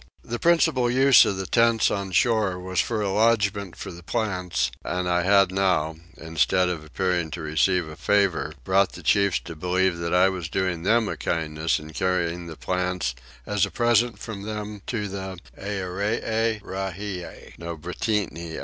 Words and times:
The 0.23 0.39
principal 0.39 0.89
use 0.89 1.25
of 1.25 1.37
the 1.37 1.45
tents 1.45 1.91
on 1.91 2.11
shore 2.11 2.57
was 2.57 2.79
for 2.81 3.03
a 3.03 3.11
lodgment 3.11 3.75
for 3.75 3.91
the 3.91 4.01
plants; 4.01 4.71
and 4.83 5.07
I 5.07 5.21
had 5.21 5.51
now, 5.51 5.97
instead 6.17 6.69
of 6.69 6.83
appearing 6.83 7.29
to 7.29 7.41
receive 7.43 7.87
a 7.87 7.95
favour, 7.95 8.51
brought 8.63 8.93
the 8.93 9.03
chiefs 9.03 9.39
to 9.41 9.55
believe 9.55 9.99
that 9.99 10.11
I 10.15 10.27
was 10.27 10.49
doing 10.49 10.81
them 10.81 11.07
a 11.07 11.15
kindness 11.17 11.77
in 11.77 11.93
carrying 11.93 12.47
the 12.47 12.57
plants 12.57 13.13
as 13.45 13.63
a 13.63 13.69
present 13.69 14.17
from 14.17 14.41
them 14.41 14.81
to 14.87 15.07
the 15.07 15.37
Earee 15.55 16.63
Rahie 16.63 17.53
no 17.59 17.77
Britanee. 17.77 18.57